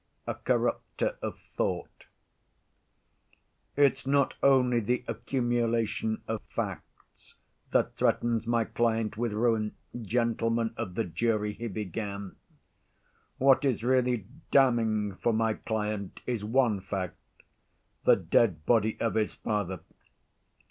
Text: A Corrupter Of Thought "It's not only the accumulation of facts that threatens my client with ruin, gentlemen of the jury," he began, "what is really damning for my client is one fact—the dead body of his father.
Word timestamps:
A 0.25 0.33
Corrupter 0.33 1.19
Of 1.21 1.37
Thought 1.41 2.07
"It's 3.77 4.07
not 4.07 4.33
only 4.41 4.79
the 4.79 5.03
accumulation 5.07 6.23
of 6.27 6.41
facts 6.41 7.35
that 7.69 7.97
threatens 7.97 8.47
my 8.47 8.63
client 8.65 9.15
with 9.15 9.31
ruin, 9.31 9.75
gentlemen 10.01 10.73
of 10.75 10.95
the 10.95 11.03
jury," 11.03 11.53
he 11.53 11.67
began, 11.67 12.35
"what 13.37 13.63
is 13.63 13.83
really 13.83 14.25
damning 14.49 15.13
for 15.17 15.33
my 15.33 15.53
client 15.53 16.21
is 16.25 16.43
one 16.43 16.79
fact—the 16.81 18.15
dead 18.15 18.65
body 18.65 18.99
of 18.99 19.13
his 19.13 19.35
father. 19.35 19.81